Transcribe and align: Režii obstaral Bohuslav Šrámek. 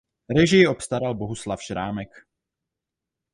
Režii 0.29 0.67
obstaral 0.67 1.15
Bohuslav 1.15 1.61
Šrámek. 1.61 2.27